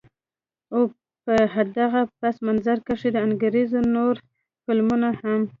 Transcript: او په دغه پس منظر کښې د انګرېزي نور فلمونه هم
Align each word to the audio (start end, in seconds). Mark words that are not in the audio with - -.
او 0.73 0.81
په 1.23 1.31
دغه 1.79 2.01
پس 2.19 2.35
منظر 2.47 2.77
کښې 2.87 3.09
د 3.13 3.17
انګرېزي 3.27 3.81
نور 3.95 4.15
فلمونه 4.65 5.09
هم 5.21 5.41